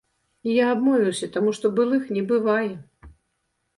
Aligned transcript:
Я 0.51 0.69
абмовіўся, 0.75 1.29
таму 1.37 1.53
што 1.57 1.73
былых 1.81 2.03
не 2.19 2.23
бывае. 2.33 2.71